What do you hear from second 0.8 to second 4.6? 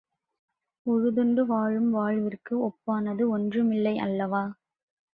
உழுதுண்டு வாழும் வாழ்விற்கு ஒப்பானது ஒன்றுமில்லை அல்லவா?